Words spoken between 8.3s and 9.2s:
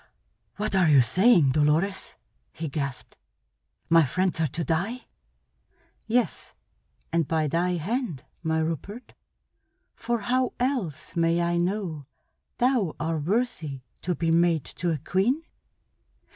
my Rupert.